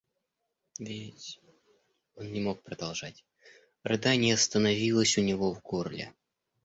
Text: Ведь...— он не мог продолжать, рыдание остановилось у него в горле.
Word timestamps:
Ведь...— 0.79 1.39
он 2.15 2.31
не 2.33 2.41
мог 2.41 2.63
продолжать, 2.63 3.23
рыдание 3.83 4.33
остановилось 4.33 5.15
у 5.19 5.21
него 5.21 5.53
в 5.53 5.61
горле. 5.61 6.11